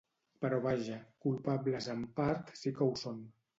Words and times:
Però 0.45 0.57
vaja, 0.63 0.97
culpables 1.27 1.91
en 1.97 2.03
part 2.23 2.53
sí 2.65 2.77
ho 2.89 2.91
són. 3.07 3.25